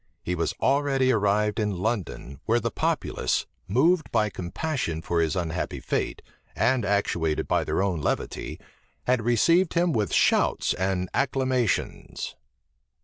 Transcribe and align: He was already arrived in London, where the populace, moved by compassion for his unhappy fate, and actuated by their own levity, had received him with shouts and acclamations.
He 0.23 0.33
was 0.33 0.55
already 0.59 1.11
arrived 1.11 1.59
in 1.59 1.77
London, 1.77 2.39
where 2.45 2.59
the 2.59 2.71
populace, 2.71 3.45
moved 3.67 4.11
by 4.11 4.31
compassion 4.31 5.03
for 5.03 5.21
his 5.21 5.35
unhappy 5.35 5.79
fate, 5.79 6.23
and 6.55 6.83
actuated 6.83 7.47
by 7.47 7.63
their 7.63 7.83
own 7.83 8.01
levity, 8.01 8.59
had 9.03 9.21
received 9.21 9.75
him 9.75 9.93
with 9.93 10.11
shouts 10.11 10.73
and 10.73 11.07
acclamations. 11.13 12.35